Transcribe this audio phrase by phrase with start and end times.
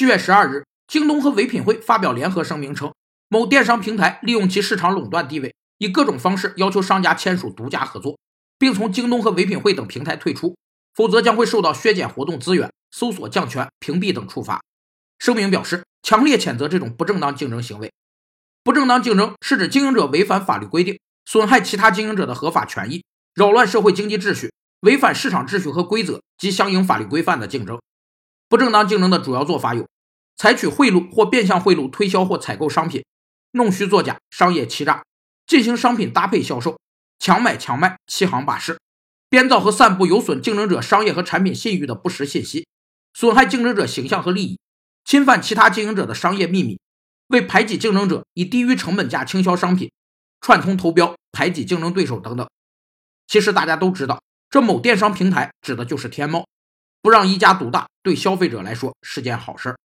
[0.00, 2.94] 七月十二日，京东和唯品会发表联合声明称，
[3.28, 8.18] 某电商平台利用其市场垄断地位，以各种方式要求商家签署独家合作，
[8.58, 10.56] 并从京东和唯品会等平台退出，
[10.94, 14.62] 否则将会受到削减活动资源、搜索降权、屏蔽等处罚。
[15.18, 17.92] 声明表示，强烈谴责这种不正当竞争行为。
[18.64, 23.04] 不正当竞争是指经营者违反法律规定，损害其他经营者的合法权益，
[23.34, 27.78] 扰乱社会经济秩序，违反市场秩序和规则及相应法律规范的竞争。
[28.50, 29.86] 不正当竞争的主要做法有：
[30.36, 33.04] 采取贿赂或变相贿赂推销或采购商品，
[33.52, 35.04] 弄虚作假、商业欺诈，
[35.46, 36.80] 进行商品搭配销售，
[37.20, 38.80] 强买强卖、欺行霸市，
[39.28, 42.66] 编造和散布有损竞争者商业和产品信誉的不实信息，
[43.14, 44.58] 损害竞争者形象和利益，
[45.04, 46.80] 侵犯其他经营者的商业秘密，
[47.28, 49.92] 为排挤竞争者以低于成本价倾销商品，
[50.40, 52.48] 串通投标排挤竞争对手等等。
[53.28, 56.44] 其实大家都知道，这某电商平台指的就是天猫。
[57.02, 59.80] 不让一家独大，对消费者来说是件好事儿。